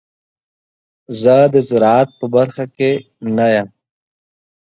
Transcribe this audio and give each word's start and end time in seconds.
زه 1.21 1.35
د 1.53 1.55
زراعت 1.69 2.09
په 2.19 2.25
برخه 2.35 2.63
کې 2.77 2.91
نه 3.35 3.47
یم. 3.55 3.67